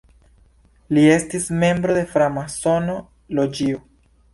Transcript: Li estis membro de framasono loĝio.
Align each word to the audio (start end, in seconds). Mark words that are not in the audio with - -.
Li 0.97 1.03
estis 1.17 1.47
membro 1.65 2.01
de 2.01 2.03
framasono 2.17 3.01
loĝio. 3.41 3.89